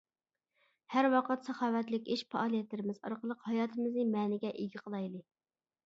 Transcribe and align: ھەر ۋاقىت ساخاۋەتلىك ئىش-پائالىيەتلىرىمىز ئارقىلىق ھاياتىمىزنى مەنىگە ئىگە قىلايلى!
ھەر 0.93 1.07
ۋاقىت 1.15 1.45
ساخاۋەتلىك 1.51 2.09
ئىش-پائالىيەتلىرىمىز 2.15 2.99
ئارقىلىق 3.05 3.47
ھاياتىمىزنى 3.51 4.11
مەنىگە 4.19 4.57
ئىگە 4.57 4.87
قىلايلى! 4.87 5.29